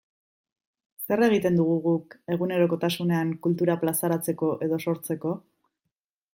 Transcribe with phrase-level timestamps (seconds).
[1.09, 5.39] Zer egiten dugu guk egunerokotasunean kultura plazaratzeko edo sortzeko?